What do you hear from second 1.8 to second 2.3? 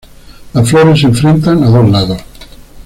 lados.